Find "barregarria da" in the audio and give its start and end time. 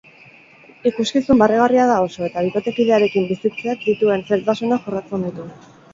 1.43-1.99